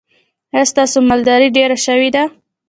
[0.53, 2.23] ایا ستاسو مالداري ډیره شوې ده؟